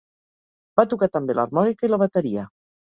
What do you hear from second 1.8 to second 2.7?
i la bateria.